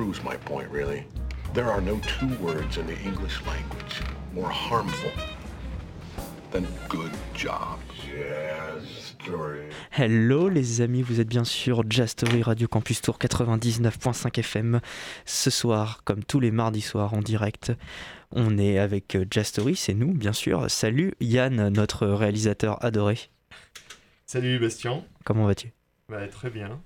proves 0.00 0.24
my 0.24 0.36
point, 0.46 0.66
really. 0.70 1.04
There 1.52 1.70
are 1.70 1.82
no 1.82 2.00
two 2.18 2.34
words 2.42 2.78
in 2.78 2.86
the 2.86 2.98
English 3.04 3.38
language 3.46 4.00
more 4.32 4.48
harmful 4.48 5.10
than 6.52 6.66
good 6.88 7.12
job. 7.34 7.78
Story. 9.22 9.68
Hello 9.90 10.48
les 10.48 10.80
amis, 10.80 11.02
vous 11.02 11.20
êtes 11.20 11.28
bien 11.28 11.44
sûr 11.44 11.82
Jazz 11.86 12.12
Story 12.12 12.42
Radio 12.42 12.66
Campus 12.66 13.02
Tour 13.02 13.18
99.5 13.18 14.38
FM. 14.38 14.80
Ce 15.26 15.50
soir, 15.50 16.00
comme 16.04 16.24
tous 16.24 16.40
les 16.40 16.50
mardis 16.50 16.80
soirs 16.80 17.12
en 17.12 17.20
direct, 17.20 17.72
on 18.30 18.56
est 18.56 18.78
avec 18.78 19.18
Jazz 19.30 19.48
Story, 19.48 19.76
c'est 19.76 19.92
nous 19.92 20.14
bien 20.14 20.32
sûr. 20.32 20.70
Salut 20.70 21.12
Yann, 21.20 21.68
notre 21.68 22.06
réalisateur 22.06 22.82
adoré. 22.82 23.18
Salut 24.24 24.58
Bastien, 24.58 25.04
Comment 25.24 25.44
vas-tu? 25.44 25.72
Bah, 26.08 26.26
très 26.26 26.48
bien. 26.48 26.80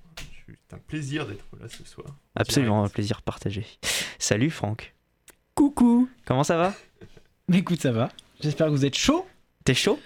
C'est 0.74 0.80
un 0.80 0.82
plaisir 0.88 1.26
d'être 1.26 1.44
là 1.60 1.68
ce 1.68 1.84
soir. 1.84 2.06
Absolument, 2.34 2.84
un 2.84 2.88
plaisir 2.88 3.22
partagé. 3.22 3.64
Salut 4.18 4.50
Franck, 4.50 4.94
Coucou 5.54 6.08
comment 6.24 6.42
ça 6.44 6.56
va? 6.56 6.74
Mais 7.48 7.58
écoute, 7.58 7.80
ça 7.80 7.92
va. 7.92 8.08
J'espère 8.40 8.66
que 8.66 8.72
vous 8.72 8.84
êtes 8.84 8.96
chaud. 8.96 9.24
T'es 9.64 9.74
chaud? 9.74 10.00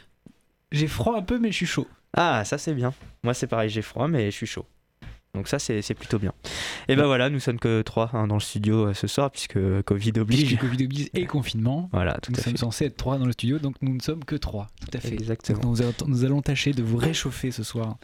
J'ai 0.70 0.86
froid 0.86 1.16
un 1.16 1.22
peu, 1.22 1.38
mais 1.38 1.50
je 1.50 1.56
suis 1.56 1.66
chaud. 1.66 1.86
Ah, 2.14 2.44
ça 2.44 2.58
c'est 2.58 2.74
bien. 2.74 2.92
Moi 3.22 3.32
c'est 3.32 3.46
pareil, 3.46 3.70
j'ai 3.70 3.80
froid 3.82 4.06
mais 4.08 4.26
je 4.30 4.36
suis 4.36 4.46
chaud. 4.46 4.66
Donc 5.34 5.48
ça 5.48 5.58
c'est 5.58 5.80
c'est 5.80 5.94
plutôt 5.94 6.18
bien. 6.18 6.32
Et 6.88 6.96
ben 6.96 7.06
voilà, 7.06 7.30
nous 7.30 7.40
sommes 7.40 7.58
que 7.58 7.80
trois 7.82 8.10
hein, 8.12 8.26
dans 8.26 8.34
le 8.34 8.40
studio 8.40 8.88
euh, 8.88 8.94
ce 8.94 9.06
soir 9.06 9.30
puisque 9.30 9.58
Covid 9.82 10.12
Oblige. 10.18 10.42
oblige. 10.44 10.58
Covid 10.58 10.84
oblige 10.84 11.08
et 11.14 11.24
confinement. 11.26 11.88
Voilà, 11.92 12.18
tout 12.20 12.32
Nous 12.32 12.38
à 12.38 12.42
sommes 12.42 12.52
fait. 12.52 12.58
censés 12.58 12.84
être 12.86 12.96
trois 12.98 13.16
dans 13.18 13.24
le 13.26 13.32
studio, 13.32 13.58
donc 13.58 13.76
nous 13.80 13.94
ne 13.94 14.00
sommes 14.02 14.24
que 14.24 14.36
trois. 14.36 14.66
Tout 14.80 14.88
à 14.96 15.00
fait. 15.00 15.14
Exactement. 15.14 15.58
Donc 15.60 15.70
nous, 15.78 15.82
allons- 15.82 15.94
nous 16.06 16.24
allons 16.24 16.42
tâcher 16.42 16.72
de 16.72 16.82
vous 16.82 16.96
réchauffer 16.98 17.50
ce 17.50 17.62
soir. 17.62 17.96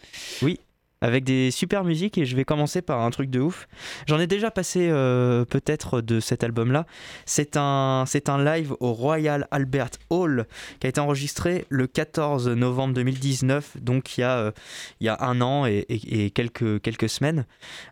Avec 1.01 1.25
des 1.25 1.51
super 1.51 1.85
musiques 1.85 2.19
et 2.19 2.25
je 2.25 2.35
vais 2.35 2.45
commencer 2.45 2.83
par 2.83 3.01
un 3.01 3.11
truc 3.11 3.31
de 3.31 3.41
ouf. 3.41 3.69
J'en 4.07 4.19
ai 4.19 4.27
déjà 4.27 4.51
passé 4.51 4.89
euh, 4.91 5.45
peut-être 5.45 6.01
de 6.01 6.21
cet 6.21 6.45
album-là. 6.45 6.87
C'est 7.27 7.57
un, 7.57 8.05
c'est 8.07 8.29
un 8.29 8.43
live 8.43 8.75
au 8.81 8.93
Royal 8.93 9.47
Albert 9.51 9.91
Hall 10.11 10.47
qui 10.81 10.87
a 10.87 10.91
été 10.91 11.01
enregistré 11.01 11.67
le 11.69 11.87
14 11.87 12.49
novembre 12.49 12.95
2019, 12.95 13.77
donc 13.83 14.17
il 14.17 14.23
y 14.23 14.25
a, 14.25 14.39
euh, 14.39 14.53
il 15.01 15.07
y 15.07 15.09
a 15.09 15.19
un 15.21 15.41
an 15.41 15.67
et, 15.67 16.31
quelques, 16.35 16.81
quelques 16.81 17.09
semaines. 17.09 17.45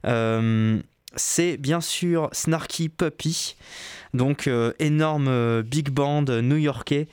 Euh, 0.07 0.81
c'est 1.15 1.59
bien 1.59 1.83
sûr 1.83 2.31
Snarky 2.33 2.89
Puppy, 2.89 3.57
donc 4.15 4.49
énorme 4.79 5.61
big 5.61 5.91
band 5.91 6.25
new-yorkais 6.25 7.09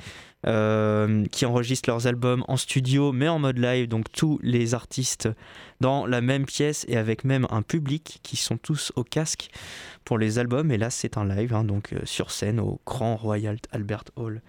euh, 0.47 1.25
qui 1.31 1.45
enregistrent 1.45 1.89
leurs 1.89 2.07
albums 2.07 2.45
en 2.47 2.55
studio 2.55 3.11
mais 3.11 3.27
en 3.27 3.39
mode 3.39 3.57
live, 3.57 3.89
donc 3.89 4.09
tous 4.11 4.39
les 4.41 4.73
artistes 4.73 5.27
dans 5.81 6.05
la 6.05 6.21
même 6.21 6.45
pièce 6.45 6.85
et 6.87 6.97
avec 6.97 7.23
même 7.23 7.45
un 7.49 7.61
public 7.61 8.19
qui 8.23 8.37
sont 8.37 8.57
tous 8.57 8.91
au 8.95 9.03
casque 9.03 9.49
pour 10.03 10.17
les 10.17 10.39
albums. 10.39 10.71
Et 10.71 10.77
là, 10.77 10.89
c'est 10.89 11.17
un 11.17 11.25
live, 11.25 11.53
hein, 11.53 11.63
donc 11.63 11.93
euh, 11.93 11.99
sur 12.03 12.31
scène 12.31 12.59
au 12.59 12.79
Grand 12.85 13.15
Royal 13.15 13.57
Albert 13.71 14.05
Hall. 14.15 14.41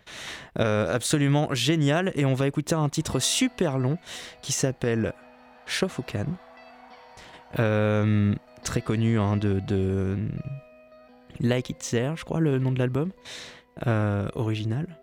Euh, 0.59 0.95
absolument 0.95 1.53
génial. 1.55 2.13
Et 2.15 2.25
on 2.25 2.35
va 2.35 2.47
écouter 2.47 2.75
un 2.75 2.89
titre 2.89 3.19
super 3.19 3.79
long 3.79 3.99
qui 4.43 4.53
s'appelle 4.53 5.13
Cannes. 6.07 6.37
Euh, 7.59 8.35
très 8.65 8.81
connu 8.81 9.19
hein, 9.19 9.37
de, 9.37 10.17
Like 11.41 11.71
It's 11.71 11.91
There, 11.91 12.17
je 12.17 12.25
crois, 12.25 12.41
le 12.41 12.59
nom 12.59 12.73
de 12.73 12.79
l'album 12.79 13.11
original. 14.35 15.00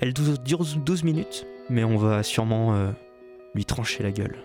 Elle 0.00 0.12
dure 0.12 0.64
12 0.64 1.02
minutes, 1.02 1.44
mais 1.68 1.82
on 1.82 1.96
va 1.96 2.22
sûrement 2.22 2.74
euh, 2.74 2.90
lui 3.54 3.64
trancher 3.64 4.04
la 4.04 4.12
gueule. 4.12 4.36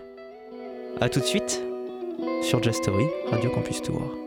A 1.00 1.08
tout 1.08 1.20
de 1.20 1.24
suite 1.24 1.62
sur 2.42 2.60
Jazz 2.60 2.74
Story, 2.76 3.04
Radio 3.30 3.50
Campus 3.50 3.80
Tour. 3.80 4.23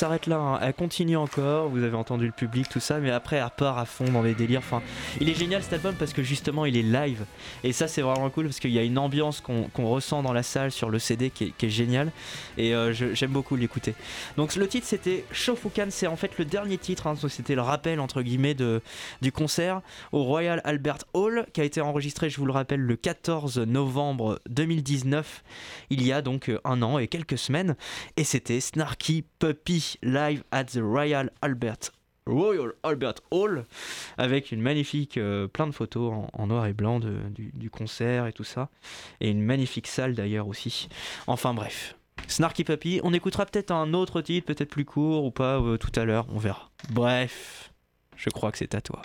S'arrête 0.00 0.26
là. 0.26 0.36
hein. 0.38 0.58
Elle 0.62 0.72
continue 0.74 1.16
encore. 1.16 1.68
Vous 1.68 1.82
avez 1.82 1.94
entendu 1.96 2.24
le 2.26 2.32
public, 2.32 2.68
tout 2.70 2.80
ça, 2.80 2.98
mais 3.00 3.10
après 3.10 3.36
elle 3.36 3.44
repart 3.44 3.78
à 3.78 3.84
fond 3.84 4.04
dans 4.10 4.22
les 4.22 4.34
délires. 4.34 4.60
Enfin, 4.60 4.80
il 5.20 5.28
est 5.28 5.34
génial 5.34 5.62
cet 5.62 5.74
album 5.74 5.94
parce 5.94 6.12
que 6.14 6.22
justement 6.22 6.64
il 6.64 6.76
est 6.76 6.82
live. 6.82 7.24
Et 7.64 7.72
ça 7.72 7.86
c'est 7.86 8.00
vraiment 8.00 8.30
cool 8.30 8.46
parce 8.46 8.60
qu'il 8.60 8.70
y 8.70 8.78
a 8.78 8.82
une 8.82 8.96
ambiance 8.98 9.40
qu'on 9.42 9.68
ressent 9.90 10.22
dans 10.22 10.32
la 10.32 10.42
salle 10.42 10.72
sur 10.72 10.88
le 10.88 10.98
CD 10.98 11.28
qui 11.30 11.44
est, 11.44 11.50
qui 11.56 11.68
géniale. 11.70 12.12
Et 12.56 12.74
euh, 12.74 12.92
j'aime 12.92 13.30
beaucoup 13.30 13.56
l'écouter. 13.56 13.94
Donc 14.38 14.56
le 14.56 14.66
titre 14.66 14.86
c'était 14.86 15.24
Shofukan, 15.32 15.86
c'est 15.90 16.06
en 16.06 16.16
fait 16.16 16.38
le 16.38 16.44
dernier 16.46 16.78
titre. 16.78 17.06
hein. 17.06 17.14
C'était 17.28 17.54
le 17.54 17.62
rappel 17.62 18.00
entre 18.00 18.22
guillemets 18.22 18.54
de, 18.54 18.80
du 19.20 19.32
concert 19.32 19.82
au 20.12 20.24
Royal 20.24 20.62
Albert 20.64 20.98
Hall 21.12 21.46
qui 21.52 21.60
a 21.60 21.64
été 21.64 21.80
enregistré, 21.82 22.30
je 22.30 22.38
vous 22.38 22.46
le 22.46 22.52
rappelle, 22.52 22.80
le 22.80 22.96
14 22.96 23.58
novembre 23.58 24.40
2019. 24.48 25.42
Il 25.90 26.06
y 26.06 26.12
a 26.12 26.22
donc 26.22 26.50
un 26.64 26.80
an 26.82 26.98
et 26.98 27.06
quelques 27.06 27.36
semaines 27.38 27.76
et 28.16 28.24
c'était 28.24 28.60
Snarky 28.60 29.24
Puppy 29.38 29.89
live 30.02 30.42
at 30.52 30.64
the 30.64 30.80
Royal 30.80 31.30
Albert 31.42 31.90
Royal 32.26 32.72
Albert 32.82 33.14
Hall 33.30 33.64
avec 34.18 34.52
une 34.52 34.60
magnifique 34.60 35.16
euh, 35.16 35.48
plein 35.48 35.66
de 35.66 35.72
photos 35.72 36.12
en, 36.32 36.46
noir 36.46 36.66
et 36.66 36.72
blanc 36.72 37.00
du 37.00 37.70
concert 37.70 38.26
et 38.26 38.32
tout 38.32 38.44
ça. 38.44 38.68
Et 39.20 39.30
une 39.30 39.42
magnifique 39.42 39.86
salle 39.86 40.14
d'ailleurs 40.14 40.48
aussi. 40.48 40.88
Enfin 41.26 41.54
bref. 41.54 41.96
Snarky 42.28 42.64
Puppy 42.64 43.00
on 43.02 43.12
écoutera 43.12 43.46
peut-être 43.46 43.70
un 43.70 43.94
autre 43.94 44.20
titre 44.20 44.46
peut-être 44.46 44.68
plus 44.68 44.84
court 44.84 45.24
ou 45.24 45.30
pas 45.30 45.60
euh, 45.60 45.78
tout 45.78 45.92
à 45.98 46.04
l'heure 46.04 46.26
on 46.28 46.38
verra. 46.38 46.70
Bref 46.90 47.72
je 48.16 48.28
crois 48.30 48.52
que 48.52 48.58
c'est 48.58 48.74
à 48.74 48.80
toi 48.80 49.02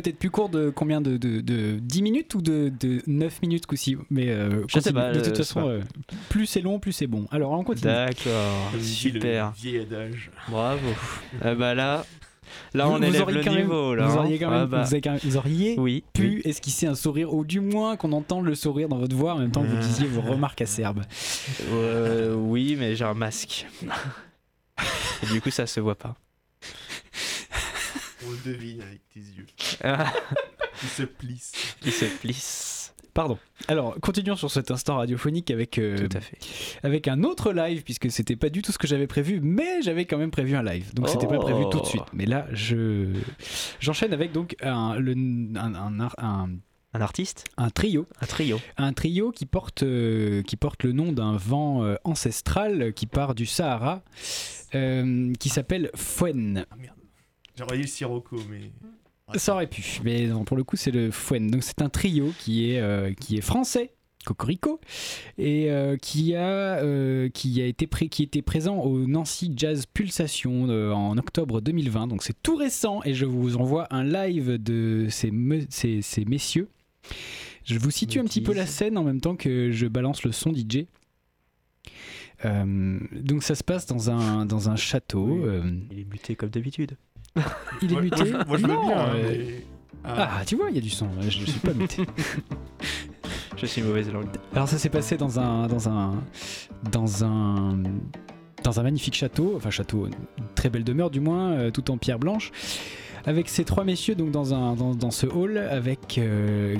Peut-être 0.00 0.18
plus 0.18 0.30
court 0.30 0.48
de 0.48 0.70
combien 0.70 1.00
de, 1.00 1.16
de, 1.16 1.40
de 1.40 1.78
10 1.80 2.02
minutes 2.02 2.34
ou 2.36 2.40
de, 2.42 2.70
de 2.80 3.02
9 3.08 3.42
minutes 3.42 3.66
coup-ci 3.66 3.96
Mais 4.10 4.28
euh, 4.28 4.62
Je 4.68 4.78
sais 4.78 4.92
pas, 4.92 5.10
De 5.12 5.20
toute 5.20 5.36
façon, 5.36 5.68
euh, 5.68 5.80
plus 6.28 6.46
c'est 6.46 6.60
long, 6.60 6.78
plus 6.78 6.92
c'est 6.92 7.06
bon. 7.08 7.26
Alors 7.32 7.50
on 7.50 7.64
continue. 7.64 7.92
d'accord 7.92 8.70
super 8.80 9.52
Le 9.56 9.60
vieil 9.60 9.78
adage. 9.80 10.30
bravo 10.48 10.86
Eh 11.44 11.54
bah 11.56 11.74
là 11.74 12.04
là 12.74 12.86
Vous- 12.86 12.92
on 12.92 12.98
vous 12.98 13.04
élève 13.04 13.22
auriez 13.22 13.38
le 13.38 13.44
quand 13.44 13.50
même- 13.52 13.60
niveau 13.62 13.94
là 13.96 14.06
Vous 14.06 14.16
hein. 14.18 14.20
auriez 14.20 14.38
quand 14.38 14.48
Ah 14.52 14.58
même, 14.60 14.66
bah, 14.68 14.82
vous 14.82 14.92
avez 14.94 15.00
quand 15.00 15.10
même- 15.10 15.20
vous 15.24 15.36
auriez 15.36 15.74
oui 15.78 16.04
pu 16.12 16.22
oui. 16.36 16.42
esquisser 16.44 16.86
un 16.86 16.94
sourire, 16.94 17.34
ou 17.34 17.44
du 17.44 17.60
moins 17.60 17.96
qu'on 17.96 18.12
entende 18.12 18.44
le 18.44 18.54
sourire 18.54 18.88
dans 18.88 18.98
votre 18.98 19.16
voix 19.16 19.34
en 19.34 19.38
même 19.38 19.50
temps 19.50 19.62
que 19.62 19.68
vous 19.68 19.76
disiez 19.82 20.06
vos 20.06 20.20
remarques 20.20 20.62
acerbes. 20.62 21.02
Euh, 21.72 22.34
oui, 22.36 22.76
mais 22.78 22.94
j'ai 22.96 23.04
un 23.04 23.14
masque. 23.14 23.66
Et 25.22 25.26
du 25.32 25.40
coup, 25.40 25.50
ça 25.50 25.66
se 25.66 25.80
voit 25.80 25.96
pas. 25.96 26.14
On 28.28 28.32
le 28.32 28.52
devine 28.52 28.82
avec 28.82 29.00
tes 29.12 29.20
yeux. 29.20 29.46
Ah, 29.84 30.12
Il 30.82 30.88
se 30.88 31.02
plisse. 31.04 31.52
Il 31.84 31.92
se 31.92 32.04
plisse. 32.04 32.94
Pardon. 33.14 33.36
Alors, 33.66 33.96
continuons 34.00 34.36
sur 34.36 34.50
cet 34.50 34.70
instant 34.70 34.96
radiophonique 34.98 35.50
avec, 35.50 35.78
euh, 35.78 35.96
Tout 36.08 36.16
à 36.16 36.20
fait. 36.20 36.38
avec 36.84 37.08
un 37.08 37.24
autre 37.24 37.52
live, 37.52 37.82
puisque 37.82 38.10
c'était 38.12 38.36
pas 38.36 38.48
du 38.48 38.62
tout 38.62 38.70
ce 38.70 38.78
que 38.78 38.86
j'avais 38.86 39.08
prévu, 39.08 39.40
mais 39.42 39.82
j'avais 39.82 40.04
quand 40.04 40.18
même 40.18 40.30
prévu 40.30 40.54
un 40.54 40.62
live. 40.62 40.94
Donc 40.94 41.08
c'était 41.08 41.26
pas 41.26 41.38
prévu 41.38 41.64
tout 41.70 41.80
de 41.80 41.86
suite. 41.86 42.04
Mais 42.12 42.26
là, 42.26 42.46
je 42.52 43.12
j'enchaîne 43.80 44.12
avec 44.12 44.30
donc 44.32 44.54
un, 44.62 44.96
le- 44.98 45.14
un, 45.56 45.74
un, 45.74 46.08
un- 46.18 46.50
Un 46.94 47.00
artiste? 47.00 47.44
Un 47.56 47.70
trio. 47.70 48.06
Un 48.20 48.26
trio. 48.26 48.60
Un 48.76 48.92
trio 48.92 49.30
qui 49.32 49.46
porte, 49.46 49.82
euh, 49.82 50.42
qui 50.42 50.56
porte 50.56 50.84
le 50.84 50.92
nom 50.92 51.10
d'un 51.12 51.36
vent 51.36 51.84
euh, 51.84 51.96
ancestral 52.04 52.92
qui 52.94 53.06
part 53.06 53.34
du 53.34 53.46
Sahara, 53.46 54.02
euh, 54.76 55.32
qui 55.40 55.48
s'appelle 55.48 55.90
Fuen. 55.96 56.64
Ah 56.70 56.76
merde. 56.76 56.94
J'aurais 57.58 57.76
eu 57.78 57.82
le 57.82 57.86
Sirocco, 57.88 58.36
mais. 58.48 58.70
Ça 59.38 59.52
aurait 59.54 59.66
pu, 59.66 59.84
mais 60.04 60.26
non, 60.26 60.44
pour 60.44 60.56
le 60.56 60.64
coup, 60.64 60.76
c'est 60.76 60.90
le 60.90 61.10
Fuen. 61.10 61.50
Donc, 61.50 61.62
c'est 61.62 61.82
un 61.82 61.90
trio 61.90 62.32
qui 62.38 62.70
est, 62.70 62.80
euh, 62.80 63.12
qui 63.12 63.36
est 63.36 63.42
français. 63.42 63.92
Cocorico 64.24 64.78
et 65.38 65.70
euh, 65.70 65.96
qui 65.96 66.34
a 66.34 66.82
euh, 66.82 67.30
qui 67.30 67.62
a 67.62 67.66
été 67.66 67.86
pré- 67.86 68.08
qui 68.08 68.22
était 68.24 68.42
présent 68.42 68.76
au 68.80 69.06
Nancy 69.06 69.52
Jazz 69.56 69.86
Pulsation 69.86 70.66
euh, 70.68 70.90
en 70.92 71.16
octobre 71.16 71.62
2020 71.62 72.08
donc 72.08 72.22
c'est 72.24 72.36
tout 72.42 72.56
récent 72.56 73.00
et 73.04 73.14
je 73.14 73.24
vous 73.24 73.56
envoie 73.56 73.86
un 73.94 74.04
live 74.04 74.58
de 74.62 75.06
ces, 75.08 75.30
me- 75.30 75.64
ces, 75.70 76.02
ces 76.02 76.26
messieurs 76.26 76.68
je 77.64 77.78
vous 77.78 77.90
situe 77.92 78.18
un 78.18 78.24
petit 78.24 78.42
peu 78.42 78.52
la 78.52 78.66
scène 78.66 78.98
en 78.98 79.04
même 79.04 79.20
temps 79.20 79.36
que 79.36 79.70
je 79.70 79.86
balance 79.86 80.24
le 80.24 80.32
son 80.32 80.52
DJ 80.52 80.84
Euh, 82.44 82.98
donc 83.12 83.42
ça 83.42 83.54
se 83.54 83.64
passe 83.64 83.86
dans 83.86 84.10
un 84.10 84.46
dans 84.46 84.68
un 84.68 84.76
château 84.76 85.24
Oui. 85.26 85.40
euh, 85.44 85.62
Il 85.90 86.00
est 86.00 86.04
muté 86.04 86.36
comme 86.36 86.50
d'habitude. 86.50 86.96
il 87.82 87.92
est 87.92 88.00
muté 88.00 88.32
Moi, 88.46 88.58
je, 88.58 88.66
Non, 88.66 88.86
bien, 88.86 88.98
euh, 88.98 89.12
mais. 89.22 89.64
Ah, 90.04 90.38
ah 90.38 90.44
tu 90.44 90.56
vois 90.56 90.70
il 90.70 90.76
y 90.76 90.78
a 90.78 90.82
du 90.82 90.90
son 90.90 91.08
je 91.20 91.40
ne 91.40 91.46
suis 91.46 91.60
pas 91.60 91.74
muté 91.74 92.04
Je 93.56 93.66
suis 93.66 93.82
mauvaise 93.82 94.12
langue. 94.12 94.28
Alors 94.54 94.68
ça 94.68 94.78
s'est 94.78 94.88
passé 94.88 95.16
dans 95.16 95.40
un 95.40 95.66
dans 95.66 95.88
un 95.88 96.14
dans 96.92 97.24
un 97.24 97.82
dans 98.62 98.78
un 98.78 98.82
magnifique 98.82 99.14
château, 99.14 99.54
enfin 99.56 99.70
château, 99.70 100.06
une 100.06 100.44
très 100.54 100.70
belle 100.70 100.84
demeure 100.84 101.10
du 101.10 101.20
moins, 101.20 101.52
euh, 101.52 101.70
tout 101.70 101.90
en 101.90 101.96
pierre 101.96 102.18
blanche, 102.18 102.52
avec 103.26 103.48
ces 103.48 103.64
trois 103.64 103.82
messieurs 103.84 104.14
donc 104.14 104.30
dans 104.30 104.54
un 104.54 104.74
dans, 104.74 104.94
dans 104.94 105.10
ce 105.10 105.26
hall 105.26 105.58
avec 105.58 106.18
euh, 106.18 106.76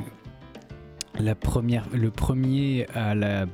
la 1.19 1.35
première 1.35 1.85
le 1.93 2.11
premier 2.11 2.87
à 2.95 3.17
la 3.17 3.47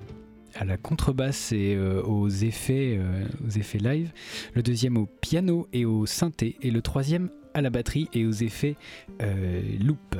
à 0.55 0.65
la 0.65 0.77
contrebasse 0.77 1.53
et 1.53 1.75
euh, 1.75 2.03
aux 2.03 2.29
effets 2.29 2.99
euh, 2.99 3.25
aux 3.47 3.51
effets 3.51 3.79
live, 3.79 4.13
le 4.55 4.63
deuxième 4.63 4.97
au 4.97 5.07
piano 5.07 5.69
et 5.73 5.85
au 5.85 6.07
synthé 6.07 6.57
et 6.63 6.71
le 6.71 6.83
troisième 6.83 7.31
à 7.55 7.61
la 7.61 7.71
batterie 7.71 8.09
et 8.13 8.27
aux 8.27 8.33
effets 8.33 8.77
euh, 9.23 9.63
loop. 9.81 10.17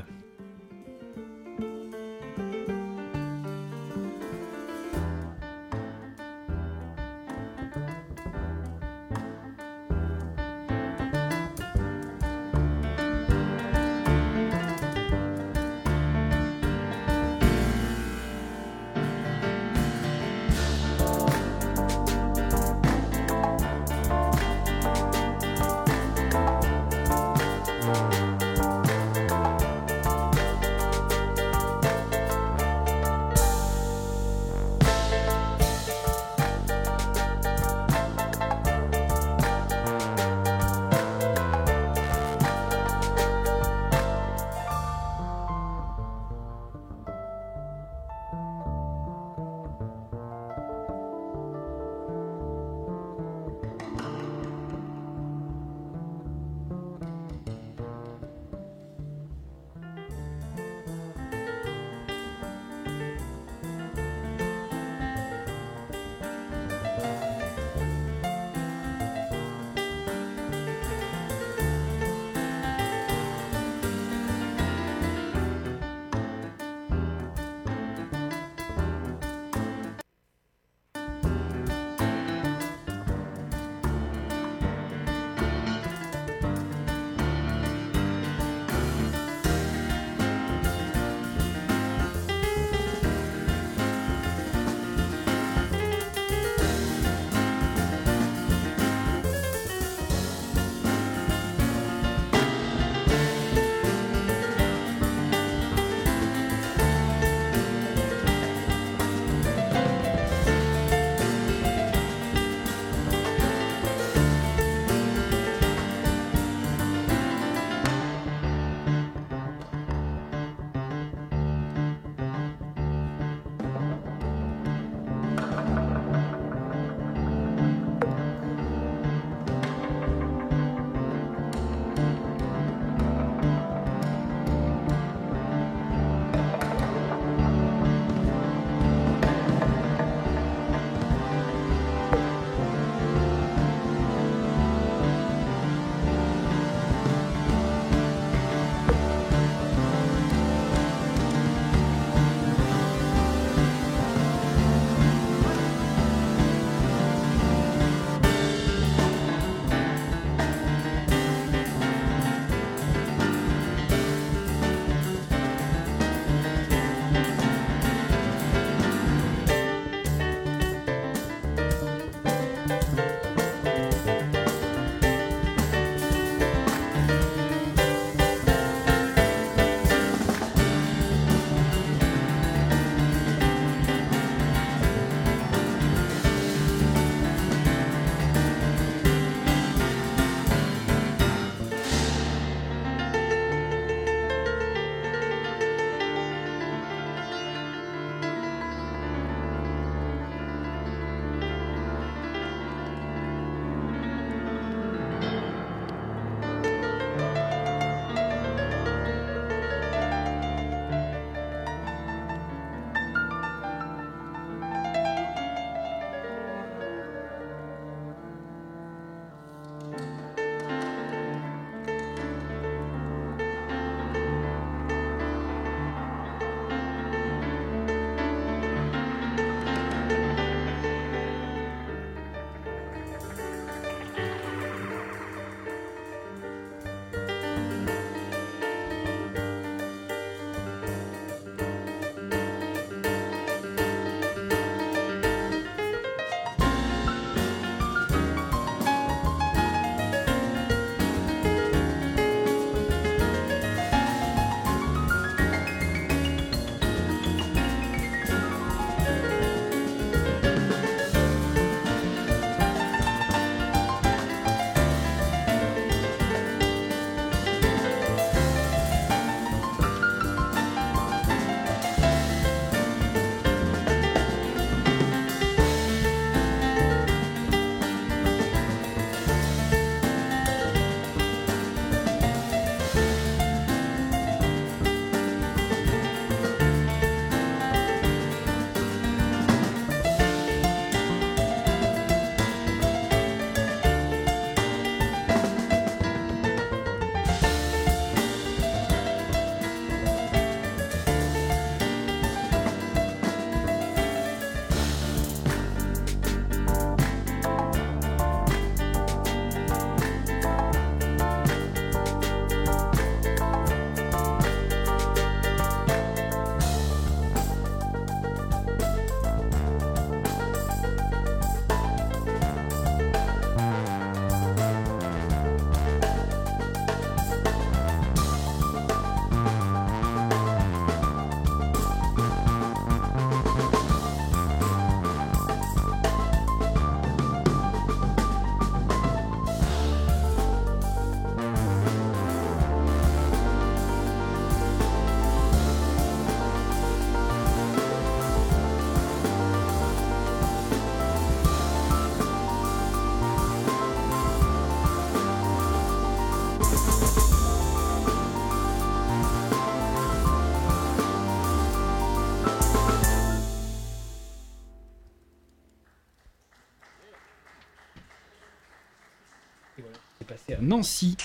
Nancy. 370.65 371.17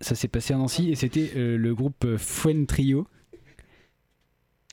Ça 0.00 0.14
s'est 0.14 0.28
passé 0.28 0.54
à 0.54 0.56
Nancy 0.56 0.90
et 0.90 0.94
c'était 0.94 1.32
euh, 1.36 1.58
le 1.58 1.74
groupe 1.74 2.04
euh, 2.04 2.16
Fuen 2.16 2.64
Trio. 2.66 3.06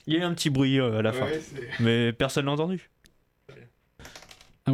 Il 0.06 0.14
y 0.14 0.16
a 0.16 0.20
eu 0.20 0.22
un 0.22 0.32
petit 0.32 0.48
bruit 0.48 0.80
euh, 0.80 0.98
à 0.98 1.02
la 1.02 1.12
fin, 1.12 1.26
Ouais, 1.26 1.42
mais 1.80 2.12
personne 2.14 2.46
l'a 2.46 2.52
entendu. 2.52 2.90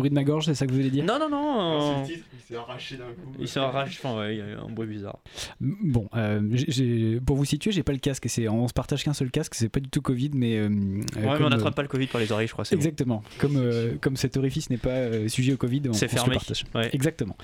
Bruit 0.04 0.10
de 0.10 0.14
ma 0.16 0.24
gorge, 0.24 0.44
c'est 0.44 0.54
ça 0.54 0.66
que 0.66 0.70
vous 0.72 0.76
voulez 0.76 0.90
dire 0.90 1.02
Non, 1.02 1.18
non, 1.18 1.30
non. 1.30 2.02
Euh, 2.02 2.04
titre, 2.04 2.26
il 2.34 2.40
s'est 2.46 2.56
arraché 2.56 2.96
d'un 2.98 3.04
coup. 3.04 3.32
Il 3.40 3.48
s'est 3.48 3.58
arraché, 3.58 3.98
enfin 4.04 4.18
ouais, 4.20 4.34
il 4.34 4.38
y 4.38 4.42
a 4.42 4.48
eu 4.48 4.52
un 4.54 4.68
bruit 4.70 4.86
bizarre. 4.86 5.18
Bon, 5.60 6.08
euh, 6.14 6.42
j'ai- 6.52 7.20
pour 7.24 7.36
vous 7.36 7.46
situer, 7.46 7.72
j'ai 7.72 7.82
pas 7.82 7.92
le 7.92 7.98
casque. 7.98 8.26
C'est, 8.28 8.46
on 8.48 8.68
se 8.68 8.74
partage 8.74 9.02
qu'un 9.02 9.14
seul 9.14 9.30
casque. 9.30 9.54
C'est 9.54 9.70
pas 9.70 9.80
du 9.80 9.88
tout 9.88 10.02
Covid, 10.02 10.30
mais. 10.34 10.56
euh, 10.58 10.66
euh, 10.66 10.68
ouais, 10.68 11.38
mais 11.38 11.44
on 11.46 11.48
n'attrape 11.48 11.74
pas 11.74 11.80
le 11.82 11.88
Covid 11.88 12.06
par 12.08 12.20
les 12.20 12.30
oreilles, 12.32 12.48
je 12.48 12.52
crois. 12.52 12.66
c'est 12.66 12.76
bon. 12.76 12.80
Exactement. 12.80 13.22
Comme, 13.38 13.56
euh, 13.56 13.94
comme 14.00 14.16
cet 14.16 14.36
orifice 14.36 14.68
n'est 14.68 14.76
pas 14.76 14.90
euh, 14.90 15.26
sujet 15.28 15.54
au 15.54 15.56
Covid, 15.56 15.80
on, 15.88 15.92
C'est 15.94 16.04
on 16.06 16.08
se 16.24 16.30
le 16.30 16.38
fermé. 16.38 16.38
Ouais. 16.74 16.90
Exactement. 16.92 17.36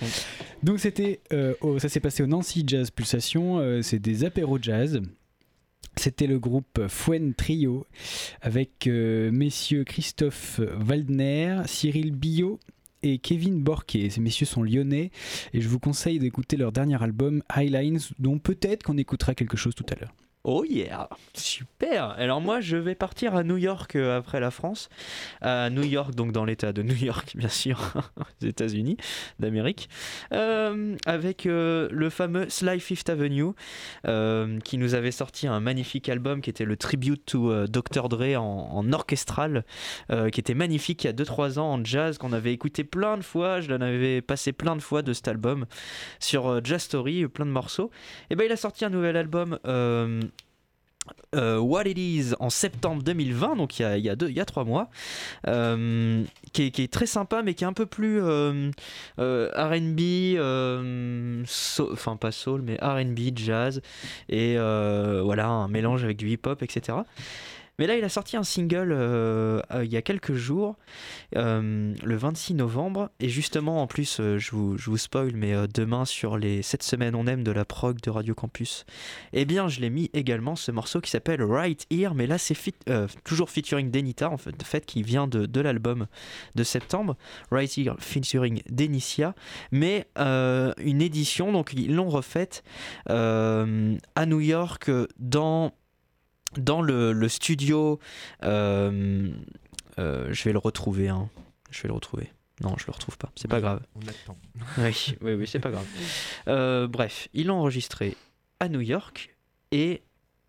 Donc 0.62 0.80
c'était, 0.80 1.20
euh, 1.32 1.54
au- 1.62 1.78
ça 1.78 1.88
s'est 1.88 2.00
passé 2.00 2.22
au 2.22 2.26
Nancy 2.26 2.64
Jazz 2.66 2.90
Pulsation. 2.90 3.58
euh, 3.58 3.80
c'est 3.80 3.98
des 4.00 4.24
apéros 4.24 4.58
jazz. 4.60 5.00
C'était 6.00 6.26
le 6.26 6.38
groupe 6.38 6.88
Fuen 6.88 7.34
Trio 7.34 7.86
avec 8.40 8.86
euh, 8.86 9.30
messieurs 9.30 9.84
Christophe 9.84 10.58
Waldner, 10.58 11.60
Cyril 11.66 12.12
Billot 12.12 12.58
et 13.02 13.18
Kevin 13.18 13.60
Borquet. 13.60 14.08
Ces 14.08 14.22
messieurs 14.22 14.46
sont 14.46 14.62
lyonnais 14.62 15.10
et 15.52 15.60
je 15.60 15.68
vous 15.68 15.78
conseille 15.78 16.18
d'écouter 16.18 16.56
leur 16.56 16.72
dernier 16.72 17.02
album 17.02 17.42
Highlines 17.54 17.98
dont 18.18 18.38
peut-être 18.38 18.82
qu'on 18.82 18.96
écoutera 18.96 19.34
quelque 19.34 19.58
chose 19.58 19.74
tout 19.74 19.84
à 19.90 19.94
l'heure. 20.00 20.14
Oh 20.42 20.64
yeah, 20.64 21.10
super. 21.34 22.12
Alors 22.16 22.40
moi, 22.40 22.62
je 22.62 22.78
vais 22.78 22.94
partir 22.94 23.36
à 23.36 23.42
New 23.42 23.58
York 23.58 23.94
euh, 23.94 24.16
après 24.16 24.40
la 24.40 24.50
France, 24.50 24.88
à 25.42 25.68
New 25.68 25.82
York, 25.82 26.14
donc 26.14 26.32
dans 26.32 26.46
l'État 26.46 26.72
de 26.72 26.82
New 26.82 26.94
York, 26.94 27.32
bien 27.36 27.50
sûr, 27.50 27.92
aux 28.16 28.46
États-Unis 28.46 28.96
d'Amérique, 29.38 29.90
euh, 30.32 30.96
avec 31.04 31.44
euh, 31.44 31.88
le 31.92 32.08
fameux 32.08 32.48
Sly 32.48 32.80
Fifth 32.80 33.10
Avenue, 33.10 33.52
qui 34.64 34.78
nous 34.78 34.94
avait 34.94 35.10
sorti 35.10 35.46
un 35.46 35.60
magnifique 35.60 36.08
album 36.08 36.40
qui 36.40 36.48
était 36.48 36.64
le 36.64 36.78
tribute 36.78 37.26
to 37.26 37.66
Dr 37.66 38.08
Dre 38.08 38.40
en, 38.40 38.70
en 38.72 38.92
orchestral, 38.94 39.64
qui 40.08 40.40
était 40.40 40.54
magnifique 40.54 41.04
il 41.04 41.08
y 41.08 41.10
a 41.10 41.12
2-3 41.12 41.58
ans 41.58 41.72
en 41.72 41.84
jazz, 41.84 42.16
qu'on 42.16 42.32
avait 42.32 42.52
écouté 42.52 42.82
plein 42.82 43.18
de 43.18 43.22
fois. 43.22 43.60
Je 43.60 43.68
l'en 43.68 43.80
avais 43.80 44.22
passé 44.22 44.52
plein 44.52 44.74
de 44.74 44.80
fois 44.80 45.02
de 45.02 45.12
cet 45.12 45.28
album 45.28 45.66
sur 46.18 46.64
Jazz 46.64 46.82
Story, 46.82 47.28
plein 47.28 47.46
de 47.46 47.50
morceaux. 47.50 47.90
Et 48.30 48.36
ben 48.36 48.44
il 48.44 48.52
a 48.52 48.56
sorti 48.56 48.84
un 48.84 48.90
nouvel 48.90 49.16
album. 49.16 49.58
Euh, 51.34 51.58
What 51.58 51.84
It 51.84 51.98
Is 51.98 52.34
en 52.40 52.50
septembre 52.50 53.02
2020, 53.02 53.56
donc 53.56 53.78
il 53.78 53.82
y 53.82 53.84
a, 53.84 53.96
il 53.96 54.04
y 54.04 54.10
a, 54.10 54.16
deux, 54.16 54.28
il 54.28 54.36
y 54.36 54.40
a 54.40 54.44
trois 54.44 54.64
mois, 54.64 54.90
euh, 55.46 56.24
qui, 56.52 56.64
est, 56.64 56.92
très 56.92 57.06
sympa, 57.06 57.42
mais 57.42 57.54
qui 57.54 57.64
est 57.64 57.66
un 57.66 57.72
peu 57.72 57.86
plus 57.86 58.20
euh, 58.20 58.70
RB, 59.16 60.36
pas 62.18 62.32
soul, 62.32 62.62
mais 62.62 62.78
RB, 62.82 63.18
jazz, 63.36 63.80
et 64.28 64.56
voilà, 64.56 65.48
un 65.48 65.68
mélange 65.68 66.04
avec 66.04 66.16
du 66.16 66.28
hip-hop, 66.30 66.62
etc. 66.62 66.98
Mais 67.80 67.86
là, 67.86 67.96
il 67.96 68.04
a 68.04 68.10
sorti 68.10 68.36
un 68.36 68.44
single 68.44 68.92
euh, 68.92 69.62
euh, 69.72 69.86
il 69.86 69.90
y 69.90 69.96
a 69.96 70.02
quelques 70.02 70.34
jours, 70.34 70.76
euh, 71.34 71.94
le 72.04 72.14
26 72.14 72.52
novembre. 72.52 73.10
Et 73.20 73.30
justement, 73.30 73.80
en 73.80 73.86
plus, 73.86 74.20
je, 74.20 74.50
vous, 74.50 74.76
je 74.76 74.90
vous 74.90 74.98
spoil, 74.98 75.32
mais 75.34 75.54
demain, 75.72 76.04
sur 76.04 76.36
les 76.36 76.60
7 76.60 76.82
semaines 76.82 77.14
on 77.14 77.26
aime 77.26 77.42
de 77.42 77.50
la 77.50 77.64
prog 77.64 77.98
de 78.02 78.10
Radio 78.10 78.34
Campus, 78.34 78.84
eh 79.32 79.46
bien, 79.46 79.68
je 79.68 79.80
l'ai 79.80 79.88
mis 79.88 80.10
également 80.12 80.56
ce 80.56 80.70
morceau 80.70 81.00
qui 81.00 81.10
s'appelle 81.10 81.42
Right 81.42 81.86
Here. 81.90 82.12
Mais 82.14 82.26
là, 82.26 82.36
c'est 82.36 82.54
toujours 83.24 83.48
featuring 83.48 83.90
Denita, 83.90 84.28
en 84.28 84.36
fait, 84.36 84.62
fait 84.62 84.84
qui 84.84 85.02
vient 85.02 85.26
de, 85.26 85.46
de 85.46 85.60
l'album 85.62 86.06
de 86.56 86.64
septembre. 86.64 87.16
Right 87.50 87.74
Here 87.78 87.96
featuring 87.98 88.60
Denicia. 88.68 89.34
Mais 89.72 90.06
une 90.18 91.00
édition, 91.00 91.50
donc 91.50 91.72
ils 91.72 91.94
l'ont 91.94 92.10
refaite 92.10 92.62
à 93.06 94.26
New 94.26 94.40
York 94.40 94.90
dans 95.18 95.72
dans 96.56 96.82
le, 96.82 97.12
le 97.12 97.28
studio, 97.28 97.98
euh, 98.42 99.30
euh, 99.98 100.28
je 100.32 100.44
vais 100.44 100.52
le 100.52 100.58
retrouver. 100.58 101.08
hein. 101.08 101.28
Je 101.70 101.82
vais 101.82 101.88
le 101.88 101.94
retrouver. 101.94 102.32
Non, 102.62 102.76
je 102.76 102.86
le 102.86 102.92
retrouve 102.92 103.16
pas. 103.16 103.30
C'est 103.36 103.48
pas 103.48 103.60
grave. 103.60 103.80
On 103.94 104.00
attend. 104.08 104.36
Oui, 104.78 105.16
oui, 105.22 105.34
oui, 105.34 105.46
c'est 105.46 105.60
pas 105.60 105.70
grave. 105.70 105.86
Euh, 106.48 106.86
bref, 106.86 107.28
ils 107.32 107.46
l'ont 107.46 107.56
enregistré 107.58 108.16
à 108.58 108.68
New 108.68 108.80
York 108.80 109.34
et 109.72 110.02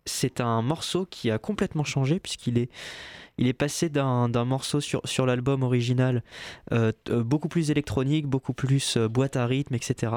c'est 0.04 0.40
un 0.40 0.60
morceau 0.62 1.06
qui 1.06 1.30
a 1.30 1.38
complètement 1.38 1.84
changé 1.84 2.18
puisqu'il 2.20 2.58
est, 2.58 2.70
il 3.42 3.48
est 3.48 3.52
passé 3.52 3.88
d'un 3.88 4.44
morceau 4.44 4.80
sur, 4.80 5.00
sur 5.04 5.26
l'album 5.26 5.64
original 5.64 6.22
euh, 6.70 6.92
euh, 7.10 7.24
beaucoup 7.24 7.48
plus 7.48 7.72
électronique, 7.72 8.28
beaucoup 8.28 8.52
plus 8.52 8.96
euh, 8.96 9.08
boîte 9.08 9.34
à 9.34 9.46
rythme, 9.46 9.74
etc. 9.74 10.12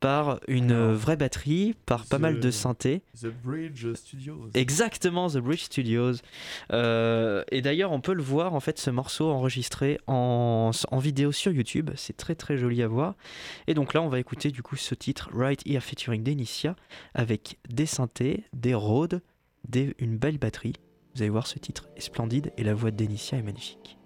par 0.00 0.40
une 0.48 0.72
Alors, 0.72 0.94
vraie 0.94 1.16
batterie, 1.16 1.76
par 1.86 2.04
pas 2.06 2.18
mal 2.18 2.40
de 2.40 2.50
synthés. 2.50 3.02
The 3.20 3.28
Bridge 3.28 3.94
Studios. 3.94 4.50
Exactement, 4.54 5.28
The 5.28 5.38
Bridge 5.38 5.62
Studios. 5.62 6.14
Euh, 6.72 7.44
et 7.52 7.62
d'ailleurs, 7.62 7.92
on 7.92 8.00
peut 8.00 8.12
le 8.12 8.24
voir, 8.24 8.54
en 8.54 8.60
fait, 8.60 8.80
ce 8.80 8.90
morceau 8.90 9.30
enregistré 9.30 10.00
en, 10.08 10.72
en 10.90 10.98
vidéo 10.98 11.30
sur 11.30 11.52
YouTube. 11.52 11.90
C'est 11.94 12.16
très 12.16 12.34
très 12.34 12.56
joli 12.58 12.82
à 12.82 12.88
voir. 12.88 13.14
Et 13.68 13.74
donc 13.74 13.94
là, 13.94 14.02
on 14.02 14.08
va 14.08 14.18
écouter 14.18 14.50
du 14.50 14.64
coup 14.64 14.74
ce 14.74 14.96
titre, 14.96 15.30
Right 15.32 15.64
Here 15.64 15.80
featuring 15.80 16.24
Denicia, 16.24 16.74
avec 17.14 17.56
des 17.68 17.86
synthés, 17.86 18.42
des 18.52 18.74
Rhodes, 18.74 19.22
des, 19.68 19.94
une 20.00 20.16
belle 20.16 20.38
batterie. 20.38 20.74
Vous 21.18 21.22
allez 21.22 21.30
voir, 21.30 21.48
ce 21.48 21.58
titre 21.58 21.88
est 21.96 22.00
splendide 22.00 22.52
et 22.58 22.62
la 22.62 22.74
voix 22.74 22.92
de 22.92 22.96
Denicia 22.96 23.36
est 23.36 23.42
magnifique. 23.42 23.97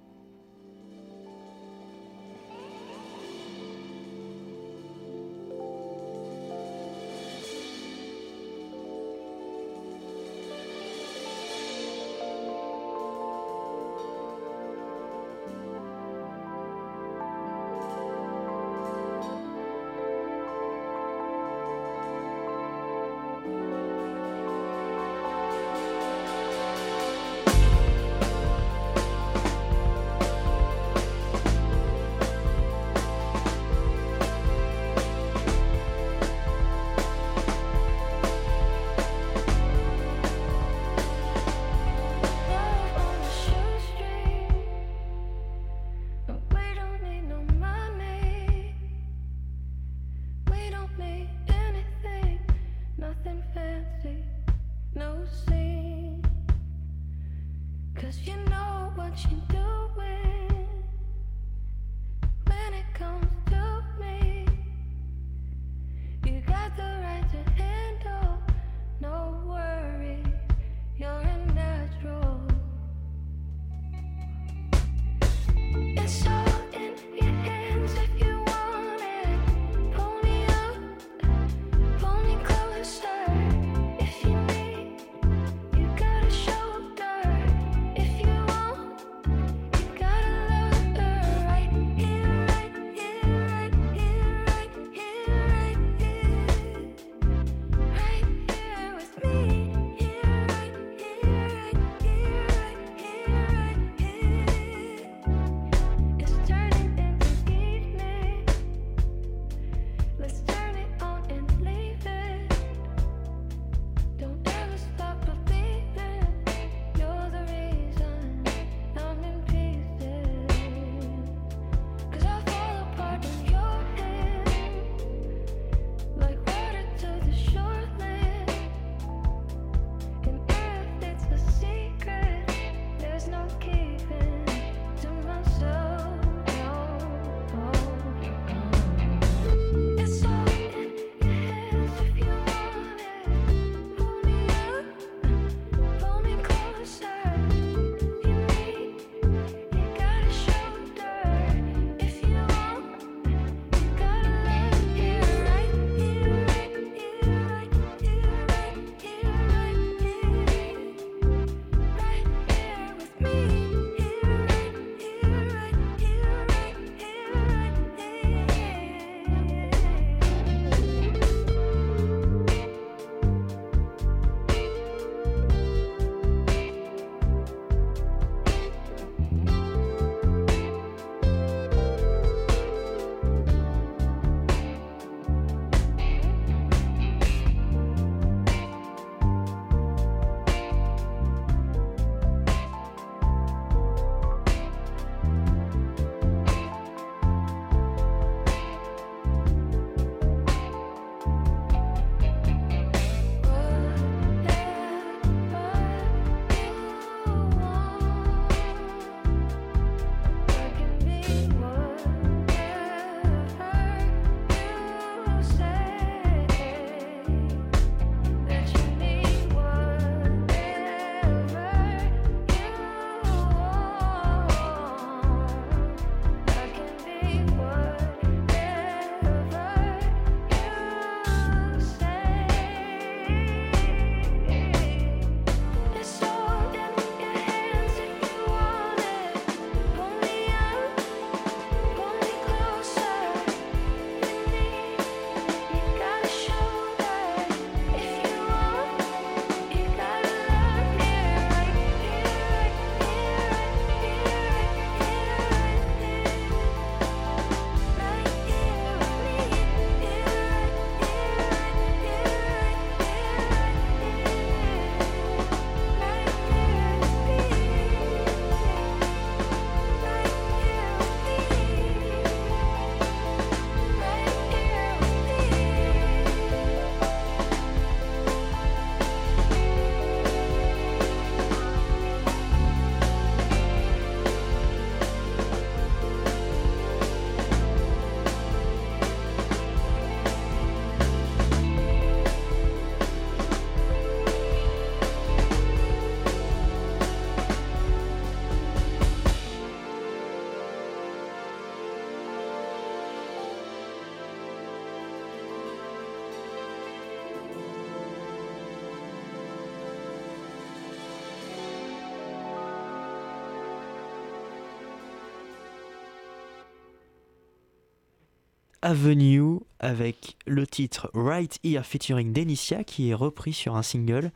Avenue 318.82 319.60
avec 319.78 320.36
le 320.46 320.66
titre 320.66 321.10
Right 321.14 321.58
Here 321.64 321.84
featuring 321.84 322.32
Denicia 322.32 322.82
qui 322.84 323.10
est 323.10 323.14
repris 323.14 323.52
sur 323.52 323.76
un 323.76 323.82
single 323.82 324.32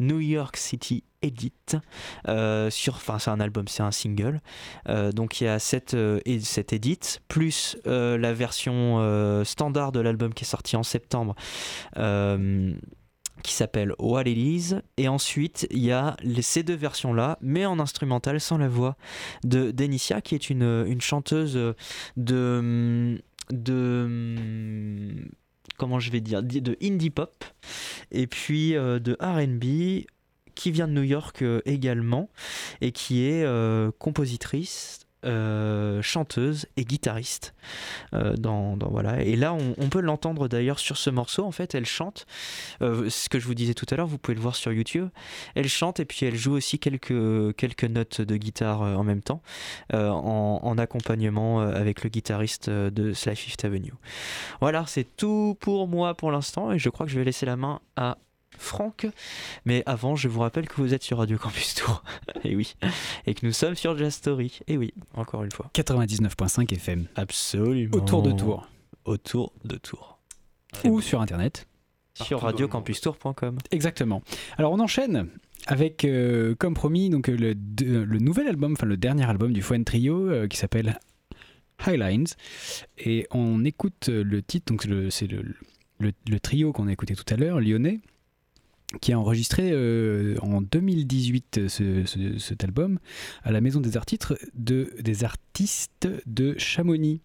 New 0.00 0.18
York 0.20 0.56
City 0.56 1.04
Edit. 1.22 1.52
Euh, 2.28 2.68
sur, 2.70 2.94
enfin, 2.96 3.18
c'est 3.18 3.30
un 3.30 3.40
album, 3.40 3.66
c'est 3.68 3.82
un 3.82 3.90
single. 3.92 4.40
Euh, 4.88 5.12
donc 5.12 5.40
il 5.40 5.44
y 5.44 5.48
a 5.48 5.58
cette, 5.58 5.94
euh, 5.94 6.20
et- 6.24 6.40
cette 6.40 6.72
edit 6.72 6.98
plus 7.28 7.76
la 7.84 8.32
version 8.32 9.44
standard 9.44 9.92
de 9.92 10.00
l'album 10.00 10.34
qui 10.34 10.44
est 10.44 10.48
sorti 10.48 10.76
en 10.76 10.82
septembre. 10.82 11.34
qui 13.42 13.52
s'appelle 13.52 13.92
What 14.00 14.22
It 14.24 14.38
Is 14.38 14.74
et 14.96 15.06
ensuite 15.08 15.68
il 15.70 15.84
y 15.84 15.92
a 15.92 16.16
ces 16.40 16.62
deux 16.64 16.74
versions 16.74 17.12
là 17.12 17.38
mais 17.42 17.64
en 17.66 17.78
instrumental 17.78 18.40
sans 18.40 18.58
la 18.58 18.66
voix 18.66 18.96
de 19.44 19.70
Denicia 19.70 20.20
qui 20.20 20.34
est 20.34 20.50
une, 20.50 20.84
une 20.88 21.00
chanteuse 21.02 21.56
de 22.16 23.22
de 23.50 25.28
comment 25.76 26.00
je 26.00 26.10
vais 26.10 26.20
dire 26.20 26.42
de 26.42 26.76
indie 26.82 27.10
pop 27.10 27.44
et 28.10 28.26
puis 28.26 28.76
euh, 28.76 28.98
de 28.98 29.16
R&B 29.20 30.06
qui 30.54 30.70
vient 30.70 30.88
de 30.88 30.92
New 30.92 31.02
York 31.02 31.42
euh, 31.42 31.60
également 31.66 32.30
et 32.80 32.92
qui 32.92 33.26
est 33.26 33.44
euh, 33.44 33.90
compositrice 33.98 35.05
euh, 35.26 36.00
chanteuse 36.02 36.66
et 36.76 36.84
guitariste 36.84 37.54
euh, 38.14 38.34
dans, 38.36 38.76
voilà. 38.76 39.22
Et 39.22 39.36
là 39.36 39.54
on, 39.54 39.88
peut 39.88 40.00
l'entendre 40.00 40.48
d'ailleurs 40.48 40.78
sur 40.78 40.96
ce 40.96 41.10
morceau. 41.10 41.44
En 41.44 41.50
fait 41.50 41.74
elle 41.74 41.86
chante 41.86 42.26
euh, 42.82 43.10
ce 43.10 43.28
que 43.28 43.38
je 43.38 43.46
vous 43.46 43.54
disais 43.54 43.74
tout 43.74 43.86
à 43.90 43.96
l'heure 43.96 44.06
vous 44.06 44.18
pouvez 44.18 44.34
le 44.34 44.40
voir 44.40 44.54
sur 44.54 44.72
YouTube. 44.72 45.08
Elle 45.54 45.68
chante 45.68 46.00
et 46.00 46.04
puis 46.04 46.26
elle 46.26 46.36
joue 46.36 46.52
aussi 46.52 46.78
quelques 46.78 47.56
quelques 47.56 47.84
notes 47.84 48.20
de 48.20 48.36
guitare 48.36 48.82
en 48.82 49.04
même 49.04 49.22
temps 49.22 49.42
en, 49.92 50.60
en 50.62 50.78
accompagnement 50.78 51.60
avec 51.60 52.04
le 52.04 52.10
guitariste 52.10 52.70
de 52.70 53.12
Sly 53.12 53.36
Fifth 53.36 53.64
Avenue. 53.64 53.94
Voilà 54.60 54.84
c'est 54.86 55.16
tout 55.16 55.56
pour 55.60 55.88
moi 55.88 56.14
pour 56.14 56.30
l'instant 56.30 56.72
et 56.72 56.78
je 56.78 56.88
crois 56.88 57.06
que 57.06 57.12
je 57.12 57.18
vais 57.18 57.24
laisser 57.24 57.46
la 57.46 57.56
main 57.56 57.80
à 57.96 58.16
Franck 58.58 59.06
mais 59.64 59.82
avant 59.86 60.16
je 60.16 60.28
vous 60.28 60.40
rappelle 60.40 60.68
que 60.68 60.74
vous 60.76 60.94
êtes 60.94 61.02
sur 61.02 61.18
Radio 61.18 61.36
Campus 61.38 61.74
Tour 61.74 62.02
et 62.44 62.56
oui 62.56 62.74
et 63.26 63.34
que 63.34 63.44
nous 63.46 63.52
sommes 63.52 63.74
sur 63.74 63.96
Jazz 63.96 64.14
Story 64.14 64.60
et 64.66 64.76
oui 64.76 64.92
encore 65.14 65.44
une 65.44 65.52
fois 65.52 65.70
99.5 65.74 66.72
FM. 66.74 67.06
absolument 67.16 67.96
Autour 67.96 68.22
de 68.22 68.32
Tours. 68.32 68.68
autour 69.04 69.52
de 69.64 69.76
Tours 69.76 70.18
Ou 70.84 71.00
sur 71.00 71.20
Internet. 71.20 71.66
sur 72.14 72.40
radiocampustour.com 72.42 73.58
Exactement. 73.70 74.22
Alors 74.58 74.72
on 74.72 74.80
enchaîne 74.80 75.28
avec, 75.68 76.04
euh, 76.04 76.54
comme 76.54 76.74
promis, 76.74 77.10
donc 77.10 77.28
euh, 77.28 77.36
le, 77.36 77.54
de- 77.56 78.02
le 78.02 78.18
nouvel 78.18 78.46
album, 78.46 78.74
enfin 78.74 78.86
le 78.86 78.96
dernier 78.96 79.24
album 79.28 79.52
du 79.52 79.62
Fuen 79.62 79.82
Trio 79.84 80.28
euh, 80.30 80.46
qui 80.46 80.56
s'appelle 80.56 80.98
Highlines. 81.84 82.26
Et 82.98 83.26
on 83.32 83.64
écoute 83.64 84.08
euh, 84.08 84.22
le 84.22 84.42
titre, 84.42 84.66
donc 84.72 84.82
c'est 84.82 84.88
le, 84.88 85.10
c'est 85.10 85.26
le, 85.26 85.42
le- 85.98 86.12
le 86.28 86.40
trio 86.40 86.72
qu'on 86.72 86.86
a 86.86 86.92
écouté 86.92 87.14
tout 87.16 87.24
à 87.30 87.36
l'heure, 87.36 87.60
lyonnais, 87.60 87.98
qui 89.00 89.12
a 89.12 89.18
enregistré 89.18 89.70
euh, 89.72 90.36
en 90.42 90.60
2018 90.60 91.58
euh, 91.58 91.68
ce- 91.68 92.04
ce- 92.06 92.38
cet 92.38 92.62
album 92.64 92.98
à 93.42 93.50
la 93.52 93.60
Maison 93.60 93.80
des 93.80 93.96
Artistes 93.96 94.34
de, 94.54 94.90
des 95.00 95.24
artistes 95.24 96.08
de 96.26 96.54
Chamonix. 96.56 97.20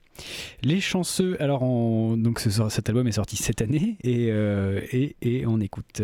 Les 0.63 0.81
chanceux, 0.81 1.41
alors 1.41 1.63
on- 1.63 2.17
donc 2.17 2.39
cet 2.39 2.89
album 2.89 3.07
est 3.07 3.13
sorti 3.13 3.37
cette 3.37 3.61
année 3.61 3.97
et, 4.03 4.27
euh, 4.31 4.81
on 5.45 5.61
écoute, 5.61 6.01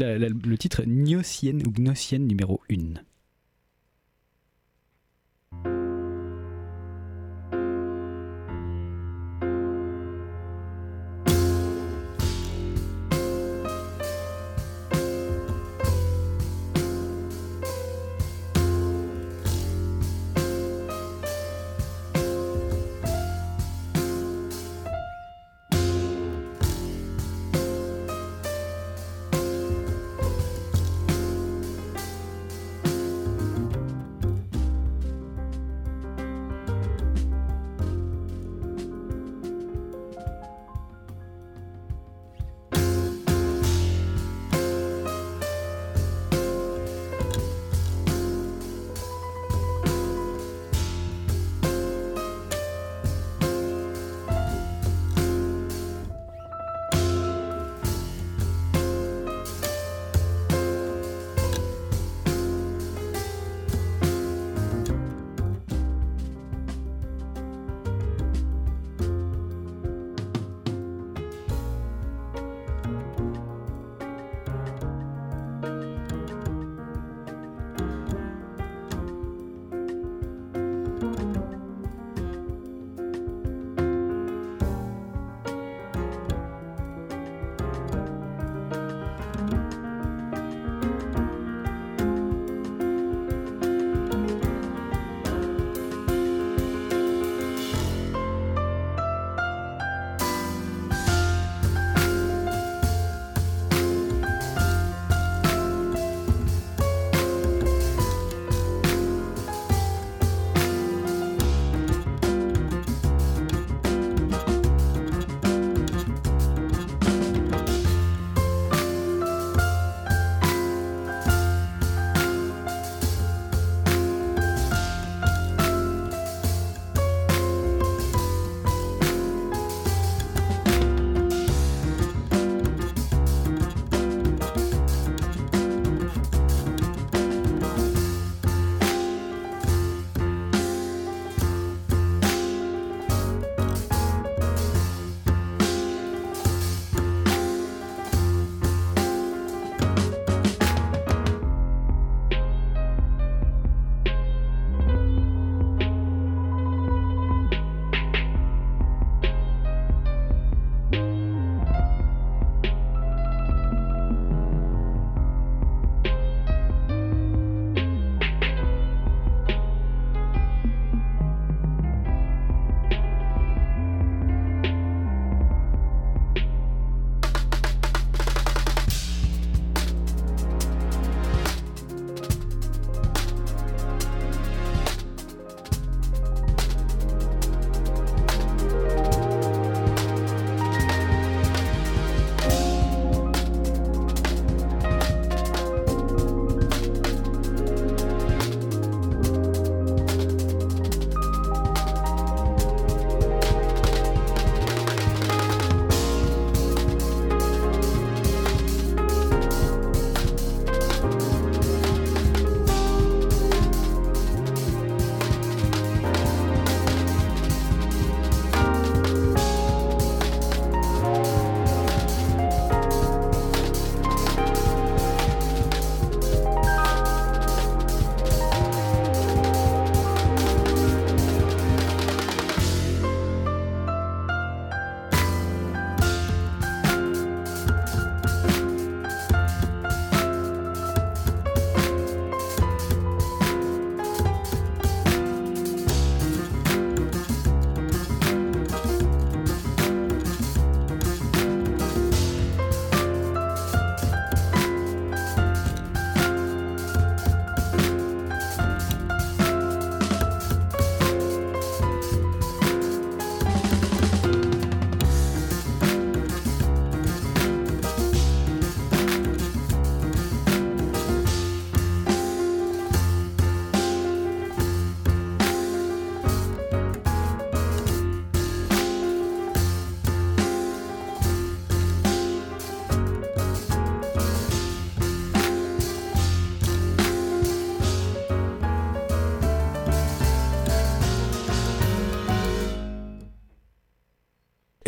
le 0.00 0.56
titre 0.56 0.82
Gnossienne 0.84 1.62
ou 1.66 1.70
Gnossienne 1.70 2.26
numéro 2.26 2.60
1. 2.70 2.76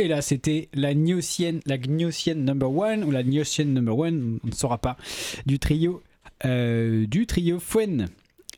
Et 0.03 0.09
là, 0.09 0.21
c'était 0.21 0.69
la 0.75 0.95
Gnossienne, 0.95 1.61
la 1.65 1.79
Gnossienne 1.79 2.45
number 2.45 2.69
one 2.69 3.05
ou 3.05 3.13
la 3.13 3.23
Gnossienne 3.23 3.73
number 3.73 3.97
one, 3.97 4.41
on 4.43 4.49
ne 4.49 4.53
saura 4.53 4.79
pas, 4.79 4.97
du 5.47 5.61
trio, 5.61 6.03
euh, 6.45 7.07
du 7.07 7.29
trio 7.29 7.61
Fuen. 7.61 8.09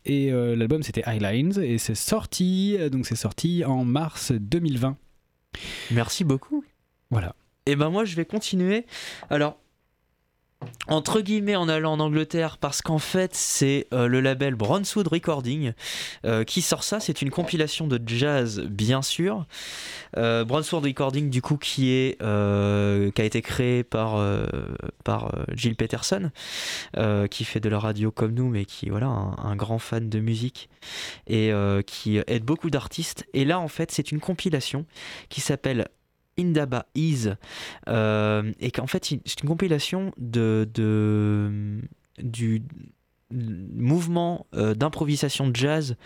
Et 0.07 0.33
euh, 0.33 0.57
l'album 0.57 0.83
c'était 0.83 1.03
Highlines 1.07 1.61
et 1.63 1.77
c'est 1.77 1.95
sorti, 1.95 2.79
euh, 2.79 2.89
donc 2.89 3.05
c'est 3.05 3.15
sorti 3.15 3.63
en 3.67 3.85
mars 3.85 4.33
2020. 4.33 4.97
Merci 5.91 6.25
beaucoup. 6.25 6.65
Voilà. 7.11 7.35
Et 7.67 7.77
ben 7.77 7.91
moi 7.91 8.07
je 8.07 8.17
vais 8.17 8.25
continuer. 8.25 8.87
Alors 9.29 9.59
entre 10.89 11.21
guillemets 11.21 11.57
en 11.57 11.69
allant 11.69 11.95
en 11.95 12.01
Angleterre 12.01 12.59
parce 12.59 12.83
qu'en 12.83 12.99
fait 12.99 13.35
c'est 13.35 13.87
euh, 13.93 14.07
le 14.07 14.21
label 14.21 14.55
Bronswood 14.55 15.09
Recording 15.09 15.73
euh, 16.25 16.45
qui 16.45 16.63
sort 16.63 16.85
ça. 16.85 17.01
C'est 17.01 17.23
une 17.23 17.31
compilation 17.31 17.87
de 17.87 18.01
jazz 18.05 18.61
bien 18.61 19.03
sûr. 19.03 19.47
Euh, 20.17 20.45
Bronswood 20.45 20.85
Recording 20.85 21.31
du 21.31 21.43
coup 21.43 21.57
qui 21.57 21.91
est 21.91 22.21
euh, 22.23 23.11
qui 23.11 23.23
a 23.23 23.25
été 23.25 23.43
créé 23.43 23.83
par 23.83 24.23
par 25.05 25.33
Jill 25.55 25.77
Peterson 25.77 26.31
qui 27.31 27.45
fait 27.45 27.61
de 27.61 27.69
la 27.69 27.79
radio 27.79 28.11
comme 28.11 28.35
nous 28.35 28.49
mais 28.49 28.65
qui 28.65 28.91
voilà 28.91 29.07
un, 29.07 29.57
grand 29.57 29.79
fan 29.79 30.09
de 30.09 30.19
musique 30.21 30.69
et 31.27 31.53
qui 31.87 32.19
aide 32.27 32.45
beaucoup 32.45 32.71
d'artistes. 32.71 33.27
Et 33.33 33.45
là 33.45 33.59
en 33.59 33.69
fait 33.69 33.91
c'est 33.91 34.13
une 34.13 34.21
compilation 34.21 34.85
qui 35.29 35.41
s'appelle 35.41 35.89
Indaba 36.39 36.87
Is 36.95 37.29
euh, 37.89 38.53
et 38.61 38.71
qu'en 38.71 38.87
fait 38.87 39.05
c'est 39.05 39.43
une 39.43 39.49
compilation 39.49 40.13
de, 40.19 40.69
de 40.73 41.81
du 42.19 42.63
mouvement 43.31 44.47
euh, 44.55 44.75
d'improvisation 44.75 45.51
jazz 45.53 45.97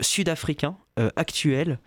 sud-africain 0.00 0.76
euh, 0.98 1.10
actuel. 1.16 1.78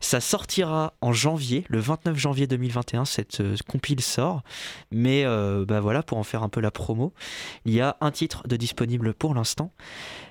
Ça 0.00 0.20
sortira 0.20 0.94
en 1.00 1.12
janvier, 1.12 1.64
le 1.68 1.78
29 1.78 2.16
janvier 2.16 2.46
2021, 2.46 3.04
cette 3.04 3.40
euh, 3.40 3.56
compile 3.68 4.00
sort. 4.00 4.42
Mais 4.90 5.24
euh, 5.24 5.64
bah 5.66 5.80
voilà, 5.80 6.02
pour 6.02 6.18
en 6.18 6.22
faire 6.24 6.42
un 6.42 6.48
peu 6.48 6.60
la 6.60 6.70
promo, 6.70 7.12
il 7.64 7.72
y 7.72 7.80
a 7.80 7.96
un 8.00 8.10
titre 8.10 8.46
de 8.46 8.56
disponible 8.56 9.14
pour 9.14 9.34
l'instant. 9.34 9.72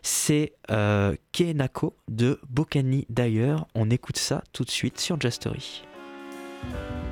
C'est 0.01 0.53
euh, 0.69 1.15
Kenako 1.31 1.95
de 2.09 2.39
Bokani 2.49 3.05
d'ailleurs. 3.09 3.67
On 3.75 3.89
écoute 3.89 4.17
ça 4.17 4.43
tout 4.51 4.63
de 4.63 4.71
suite 4.71 4.99
sur 4.99 5.19
Jastory. 5.19 5.83
Kenako, 6.63 7.02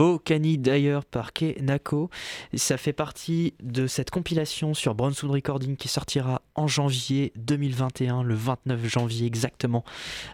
Beau 0.00 0.18
Cani 0.18 0.56
d'ailleurs 0.56 1.04
par 1.04 1.34
Kenako. 1.34 2.08
Ça 2.54 2.78
fait 2.78 2.94
partie 2.94 3.52
de 3.62 3.86
cette 3.86 4.08
compilation 4.08 4.72
sur 4.72 4.94
Bronson 4.94 5.28
Recording 5.28 5.76
qui 5.76 5.88
sortira 5.88 6.40
en 6.54 6.66
janvier 6.66 7.34
2021, 7.36 8.22
le 8.22 8.34
29 8.34 8.86
janvier 8.88 9.26
exactement 9.26 9.84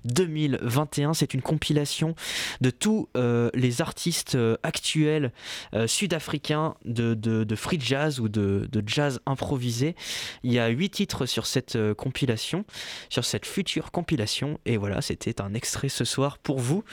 2021. 0.05 1.15
C'est 1.15 1.35
une 1.35 1.43
compilation 1.43 2.15
de 2.61 2.71
tous 2.71 3.09
euh, 3.17 3.51
les 3.55 3.83
artistes 3.83 4.37
euh, 4.37 4.57
actuels 4.63 5.33
euh, 5.75 5.89
sud-africains 5.89 6.77
de, 6.85 7.45
free 7.57 7.81
jazz 7.81 8.21
ou 8.21 8.29
de, 8.29 8.69
jazz 8.87 9.19
improvisé. 9.27 9.97
Il 10.45 10.53
y 10.53 10.61
a 10.61 10.69
huit 10.69 10.91
titres 10.91 11.27
sur 11.27 11.45
cette 11.45 11.77
compilation, 11.95 12.65
sur 13.09 13.25
cette 13.25 13.47
future 13.47 13.91
compilation. 13.91 14.61
Et 14.65 14.77
voilà, 14.77 15.03
c'était 15.03 15.41
un 15.41 15.55
extrait 15.55 15.89
ce 15.89 16.05
soir 16.05 16.39
pour 16.39 16.61
vous 16.61 16.85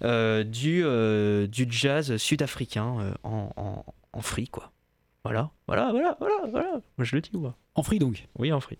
du 0.00 0.84
jazz 1.70 2.19
sud-africain 2.20 3.00
euh, 3.00 3.14
en, 3.24 3.50
en, 3.56 3.84
en 4.12 4.20
free, 4.22 4.48
quoi. 4.48 4.72
Voilà, 5.24 5.50
voilà, 5.66 5.90
voilà, 5.90 6.16
voilà, 6.20 6.46
voilà. 6.50 6.70
Moi, 6.96 7.04
je 7.04 7.14
le 7.16 7.20
dis, 7.20 7.30
moi. 7.34 7.56
En 7.74 7.82
free 7.82 7.98
donc? 7.98 8.28
Oui, 8.38 8.52
en 8.52 8.60
free. 8.60 8.78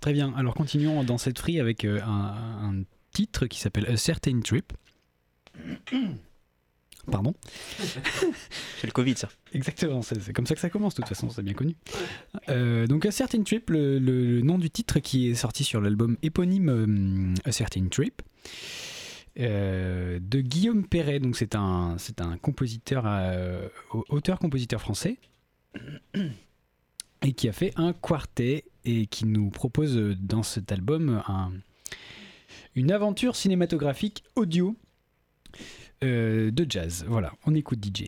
Très 0.00 0.12
bien. 0.12 0.32
Alors 0.36 0.54
continuons 0.54 1.02
dans 1.04 1.18
cette 1.18 1.38
free 1.38 1.58
avec 1.58 1.84
euh, 1.84 2.00
un, 2.02 2.70
un 2.70 2.82
titre 3.12 3.46
qui 3.46 3.58
s'appelle 3.58 3.86
A 3.86 3.96
Certain 3.96 4.40
Trip. 4.40 4.72
Pardon 7.10 7.34
C'est 7.78 8.86
le 8.86 8.90
Covid, 8.92 9.16
ça. 9.16 9.28
Exactement, 9.52 10.02
c'est 10.02 10.20
c'est 10.20 10.32
comme 10.32 10.46
ça 10.46 10.54
que 10.56 10.60
ça 10.60 10.70
commence, 10.70 10.94
de 10.96 11.02
toute 11.02 11.08
façon, 11.08 11.30
c'est 11.30 11.42
bien 11.42 11.54
connu. 11.54 11.76
Euh, 12.48 12.86
donc 12.88 13.06
A 13.06 13.12
Certain 13.12 13.42
Trip, 13.44 13.70
le, 13.70 13.98
le- 14.00 14.24
le 14.24 14.40
nom 14.42 14.58
du 14.58 14.70
titre 14.70 14.98
qui 14.98 15.28
est 15.30 15.34
sorti 15.36 15.62
sur 15.62 15.80
l'album 15.80 16.16
éponyme 16.22 16.68
euh, 16.68 17.48
A 17.48 17.52
Certain 17.52 17.86
Trip. 17.88 18.22
Euh, 19.38 20.18
de 20.20 20.40
Guillaume 20.40 20.86
Perret, 20.86 21.20
c'est 21.34 21.54
un, 21.54 21.96
compositeur, 22.40 23.04
euh, 23.06 23.68
auteur-compositeur 24.08 24.80
français, 24.80 25.18
et 27.22 27.32
qui 27.32 27.48
a 27.48 27.52
fait 27.52 27.72
un 27.76 27.92
quartet 27.92 28.64
et 28.84 29.06
qui 29.06 29.26
nous 29.26 29.50
propose 29.50 29.96
euh, 29.96 30.14
dans 30.18 30.42
cet 30.42 30.72
album 30.72 31.22
un- 31.26 31.52
une 32.74 32.92
aventure 32.92 33.36
cinématographique 33.36 34.22
audio 34.36 34.76
de 36.02 36.66
jazz. 36.68 37.04
Voilà, 37.08 37.32
on 37.46 37.54
écoute 37.54 37.82
DJ. 37.84 38.04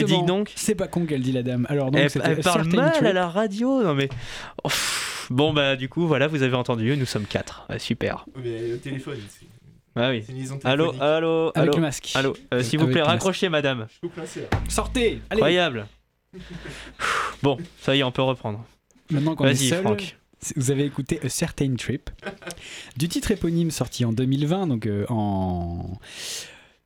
Mais 0.00 0.04
dis 0.04 0.22
donc. 0.24 0.52
C'est 0.56 0.74
pas 0.74 0.88
con 0.88 1.06
qu'elle 1.06 1.22
dit 1.22 1.32
la 1.32 1.42
dame. 1.42 1.66
Alors 1.68 1.90
donc 1.90 2.00
Elle, 2.00 2.40
parle 2.40 2.66
mal 2.68 2.92
Trip. 2.92 3.06
à 3.06 3.12
la 3.12 3.28
radio. 3.28 3.82
Non 3.82 3.94
mais. 3.94 4.08
Bon 5.30 5.52
bah 5.52 5.74
du 5.76 5.88
coup 5.88 6.06
voilà 6.06 6.28
vous 6.28 6.42
avez 6.44 6.54
entendu 6.54 6.96
nous 6.96 7.04
sommes 7.04 7.24
quatre 7.26 7.66
super 7.78 8.26
Mais 8.36 8.72
au 8.72 8.76
téléphone, 8.76 9.18
c'est 9.28 9.46
ah 9.98 10.10
oui 10.10 10.24
allô 10.62 10.94
allô 11.00 11.46
Avec 11.54 11.56
allô 11.56 11.72
le 11.74 11.80
masque. 11.80 12.12
allô 12.14 12.36
Euh, 12.54 12.62
s'il 12.62 12.78
vous 12.78 12.86
plaît 12.86 13.02
raccrochez 13.02 13.48
madame 13.48 13.88
Je. 14.02 14.08
Sortez 14.68 15.20
Allez 15.30 15.40
incroyable 15.40 15.86
bon 17.42 17.56
ça 17.80 17.96
y 17.96 18.00
est 18.00 18.02
on 18.04 18.12
peut 18.12 18.22
reprendre 18.22 18.64
Maintenant 19.10 19.34
qu'on 19.34 19.46
est 19.46 19.54
vas-y 19.54 19.68
seul, 19.68 19.82
Franck 19.82 20.16
vous 20.54 20.70
avez 20.70 20.84
écouté 20.84 21.18
A 21.24 21.28
Certain 21.28 21.74
Trip 21.74 22.10
du 22.96 23.08
titre 23.08 23.30
éponyme 23.30 23.70
sorti 23.70 24.04
en 24.04 24.12
2020, 24.12 24.66
donc 24.68 24.86
euh, 24.86 25.06
en 25.08 25.98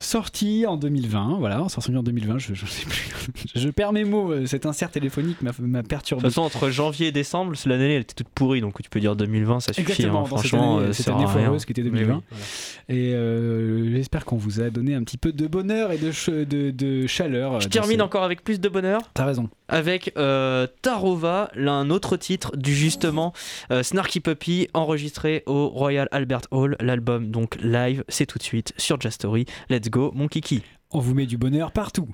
sorti 0.01 0.65
en 0.67 0.75
2020, 0.77 1.37
voilà, 1.39 1.63
sorti 1.69 1.95
en 1.95 2.03
2020, 2.03 2.39
je, 2.39 2.53
je 2.53 2.65
sais 2.65 2.85
plus, 2.85 3.11
je 3.55 3.69
perds 3.69 3.93
mes 3.93 4.03
mots. 4.03 4.31
euh, 4.31 4.45
Cet 4.45 4.65
insert 4.65 4.91
téléphonique 4.91 5.41
m'a 5.41 5.51
m'a 5.59 5.81
de 5.81 5.87
perturbé. 5.87 6.23
toute 6.23 6.31
façon 6.31 6.41
entre 6.41 6.69
janvier 6.69 7.07
et 7.07 7.11
décembre 7.11 7.53
l'année 7.65 7.93
elle 7.95 8.01
était 8.01 8.13
toute 8.15 8.29
pourrie 8.29 8.59
donc 8.61 8.81
tu 8.81 8.89
peux 8.89 8.99
dire 8.99 9.15
2020 9.15 9.59
ça 9.61 9.73
suffit 9.73 9.81
Exactement, 9.91 10.21
hein. 10.21 10.23
cette 10.25 10.29
franchement 10.37 10.77
année, 10.79 10.87
euh, 10.87 10.93
cette 10.93 11.07
année 11.07 11.23
à 11.23 11.27
rien. 11.27 11.43
foireuse 11.45 11.65
qui 11.65 11.71
était 11.71 11.83
Mais 11.83 11.89
2020. 11.91 12.15
oui. 12.31 12.37
Et 12.89 13.13
euh, 13.13 13.91
j'espère 13.95 14.25
qu'on 14.25 14.37
vous 14.37 14.59
a 14.61 14.69
donné 14.69 14.95
un 14.95 15.03
petit 15.03 15.17
peu 15.17 15.31
de 15.31 15.47
bonheur 15.47 15.91
et 15.91 15.97
de, 15.97 16.11
ch- 16.11 16.29
de, 16.47 16.71
de 16.71 17.07
chaleur. 17.07 17.53
euh, 17.55 17.59
je 17.59 17.67
termine 17.69 18.01
encore 18.01 18.23
avec 18.23 18.43
plus 18.43 18.59
de 18.59 18.67
bonheur 18.69 19.01
T'as 19.13 19.25
raison. 19.25 19.49
Avec 19.71 20.13
euh, 20.17 20.67
Tarova, 20.81 21.49
l'un 21.55 21.89
autre 21.89 22.17
titre 22.17 22.55
du 22.55 22.75
justement 22.75 23.33
euh, 23.71 23.81
Snarky 23.81 24.19
Puppy, 24.19 24.67
enregistré 24.73 25.43
au 25.47 25.69
Royal 25.69 26.07
Albert 26.11 26.41
Hall. 26.51 26.75
L'album 26.79 27.31
donc 27.31 27.55
live, 27.61 28.03
c'est 28.09 28.25
tout 28.25 28.37
de 28.37 28.43
suite 28.43 28.73
sur 28.77 29.01
Just 29.01 29.15
Story. 29.15 29.45
Let's 29.69 29.89
go, 29.89 30.11
mon 30.13 30.27
kiki. 30.27 30.61
On 30.91 30.99
vous 30.99 31.15
met 31.15 31.25
du 31.25 31.37
bonheur 31.37 31.71
partout. 31.71 32.09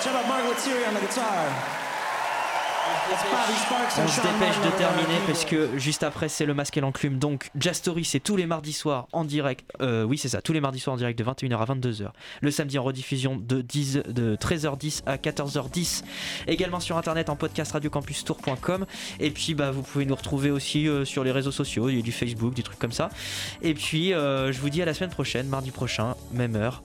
shout 0.00 0.14
out 0.14 0.28
Margaret 0.28 0.58
Siri 0.58 0.84
on 0.84 0.94
the 0.94 1.00
guitar. 1.00 1.67
On 3.20 4.06
se 4.06 4.20
dépêche 4.20 4.56
de 4.64 4.76
terminer 4.76 5.18
parce 5.26 5.44
que 5.44 5.76
juste 5.76 6.02
après 6.02 6.28
c'est 6.28 6.46
le 6.46 6.54
masque 6.54 6.76
et 6.76 6.80
l'enclume. 6.80 7.18
Donc 7.18 7.50
Jastory 7.58 8.04
c'est 8.04 8.20
tous 8.20 8.36
les 8.36 8.46
mardis 8.46 8.72
soirs 8.72 9.08
en 9.12 9.24
direct. 9.24 9.64
Euh, 9.80 10.04
oui 10.04 10.18
c'est 10.18 10.28
ça, 10.28 10.40
tous 10.40 10.52
les 10.52 10.60
mardis 10.60 10.78
soirs 10.78 10.94
en 10.94 10.98
direct 10.98 11.18
de 11.18 11.24
21h 11.24 11.58
à 11.58 11.64
22h. 11.64 12.10
Le 12.40 12.50
samedi 12.50 12.78
en 12.78 12.84
rediffusion 12.84 13.36
de, 13.36 13.60
10, 13.60 14.02
de 14.08 14.36
13h10 14.36 15.02
à 15.06 15.16
14h10. 15.16 16.04
Également 16.46 16.78
sur 16.78 16.96
internet 16.96 17.28
en 17.28 17.36
podcast 17.36 17.72
radiocampustour.com. 17.72 18.86
Et 19.18 19.30
puis 19.30 19.54
bah, 19.54 19.72
vous 19.72 19.82
pouvez 19.82 20.04
nous 20.06 20.14
retrouver 20.14 20.50
aussi 20.50 20.86
euh, 20.86 21.04
sur 21.04 21.24
les 21.24 21.32
réseaux 21.32 21.52
sociaux, 21.52 21.88
il 21.88 21.96
y 21.96 21.98
a 21.98 22.02
du 22.02 22.12
Facebook, 22.12 22.54
des 22.54 22.62
trucs 22.62 22.78
comme 22.78 22.92
ça. 22.92 23.08
Et 23.62 23.74
puis 23.74 24.12
euh, 24.12 24.52
je 24.52 24.60
vous 24.60 24.70
dis 24.70 24.80
à 24.80 24.84
la 24.84 24.94
semaine 24.94 25.10
prochaine, 25.10 25.48
mardi 25.48 25.72
prochain, 25.72 26.14
même 26.32 26.54
heure, 26.54 26.82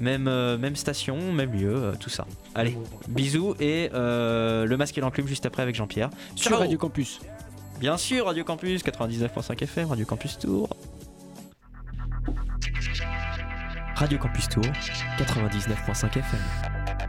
même, 0.00 0.24
même 0.56 0.74
station, 0.74 1.32
même 1.32 1.52
lieu, 1.52 1.92
tout 2.00 2.10
ça. 2.10 2.26
Allez, 2.54 2.76
bisous 3.08 3.54
et 3.60 3.90
le 3.92 4.74
masque 4.76 4.98
et 4.98 5.00
l'enclume 5.00 5.28
juste 5.28 5.46
après 5.46 5.62
avec 5.76 5.78
Jean-Pierre. 5.78 6.10
Sur 6.34 6.50
Ciao 6.50 6.58
Radio 6.58 6.78
Campus. 6.78 7.20
Bien 7.78 7.96
sûr, 7.96 8.26
Radio 8.26 8.44
Campus 8.44 8.82
99.5 8.82 9.62
FM, 9.62 9.88
Radio 9.88 10.06
Campus 10.06 10.38
Tour. 10.38 10.68
Radio 13.94 14.18
Campus 14.18 14.48
Tour 14.48 14.64
99.5 15.18 16.18
FM. 16.18 17.05